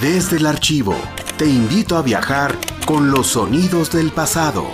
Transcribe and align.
Desde 0.00 0.36
el 0.36 0.46
archivo, 0.46 0.94
te 1.38 1.46
invito 1.46 1.96
a 1.96 2.02
viajar 2.02 2.54
con 2.86 3.10
los 3.10 3.28
sonidos 3.28 3.90
del 3.90 4.10
pasado. 4.10 4.66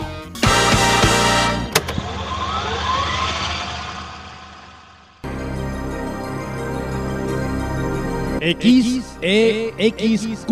XEXQ 8.40 10.50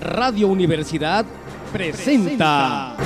Radio 0.00 0.48
Universidad 0.48 1.24
presenta 1.72 2.96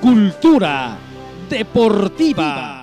Cultura 0.00 0.98
Deportiva. 1.48 2.82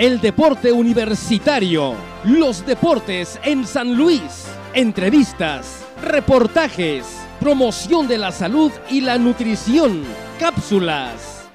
El 0.00 0.20
deporte 0.20 0.70
universitario, 0.70 1.94
los 2.22 2.64
deportes 2.64 3.36
en 3.42 3.66
San 3.66 3.96
Luis, 3.96 4.46
entrevistas, 4.72 5.84
reportajes, 6.00 7.04
promoción 7.40 8.06
de 8.06 8.16
la 8.16 8.30
salud 8.30 8.70
y 8.88 9.00
la 9.00 9.18
nutrición, 9.18 10.04
cápsulas. 10.38 11.48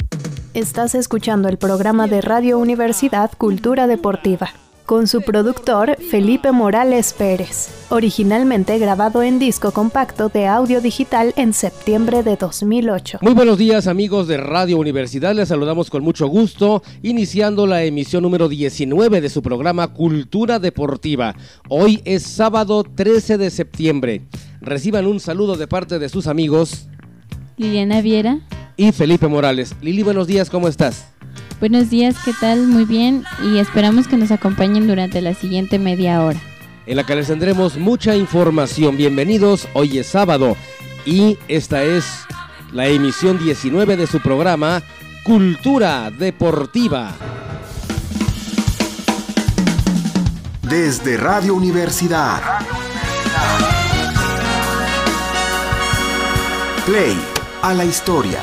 Estás 0.54 0.94
escuchando 0.94 1.48
el 1.48 1.58
programa 1.58 2.08
de 2.08 2.20
Radio 2.20 2.60
Universidad 2.60 3.32
Cultura 3.38 3.88
Deportiva, 3.88 4.50
con 4.86 5.08
su 5.08 5.22
productor 5.22 5.98
Felipe 6.10 6.52
Morales 6.52 7.14
Pérez, 7.14 7.70
originalmente 7.90 8.78
grabado 8.80 9.24
en 9.24 9.40
disco 9.40 9.72
compacto 9.72 10.30
de 10.30 10.48
audio 10.48 10.82
digital 10.82 11.34
en 11.38 11.54
septiembre 11.54 12.24
de 12.24 12.36
2008. 12.36 13.20
Muy 13.22 13.34
buenos 13.34 13.58
días 13.58 13.88
amigos 13.88 14.28
de 14.28 14.38
Radio 14.38 14.78
Universidad, 14.78 15.34
les 15.36 15.50
saludamos 15.50 15.90
con 15.90 16.04
mucho 16.04 16.28
gusto, 16.28 16.84
iniciando 17.02 17.68
la 17.68 17.84
emisión 17.84 18.24
número 18.24 18.50
19 18.50 19.22
de 19.22 19.30
su 19.30 19.42
programa 19.42 19.94
Cultura 19.94 20.60
Deportiva. 20.60 21.36
Hoy 21.70 22.02
es 22.06 22.24
sábado 22.24 22.84
13 22.84 23.38
de 23.38 23.50
septiembre. 23.50 24.22
Reciban 24.62 25.08
un 25.08 25.20
saludo 25.20 25.56
de 25.56 25.68
parte 25.68 26.00
de 26.00 26.10
sus 26.10 26.28
amigos 26.28 26.88
Liliana 27.58 28.02
Viera 28.02 28.40
y 28.78 28.92
Felipe 28.92 29.28
Morales. 29.28 29.76
Lili, 29.82 30.04
buenos 30.04 30.28
días, 30.28 30.50
¿cómo 30.50 30.68
estás? 30.68 31.13
Buenos 31.60 31.90
días, 31.90 32.16
¿qué 32.26 32.34
tal? 32.40 32.68
Muy 32.68 32.86
bien 32.86 33.24
y 33.44 33.60
esperamos 33.60 34.08
que 34.08 34.18
nos 34.18 34.32
acompañen 34.32 34.88
durante 34.88 35.22
la 35.22 35.34
siguiente 35.34 35.80
media 35.80 36.24
hora. 36.24 36.40
En 36.86 36.98
la 36.98 37.06
que 37.06 37.16
les 37.16 37.28
tendremos 37.28 37.78
mucha 37.78 38.16
información. 38.16 38.98
Bienvenidos, 38.98 39.68
hoy 39.74 40.00
es 40.00 40.08
sábado 40.08 40.58
y 41.06 41.38
esta 41.48 41.84
es 41.84 42.06
la 42.74 42.88
emisión 42.88 43.38
19 43.38 43.96
de 43.96 44.08
su 44.08 44.20
programa 44.20 44.82
Cultura 45.24 46.12
Deportiva. 46.12 47.16
Desde 50.64 51.18
Radio 51.18 51.56
Universidad. 51.56 52.42
Play 56.86 57.18
a 57.62 57.74
la 57.74 57.86
historia. 57.86 58.42